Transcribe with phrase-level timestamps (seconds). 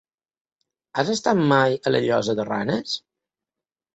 [1.01, 2.97] Has estat mai a la Llosa de Ranes?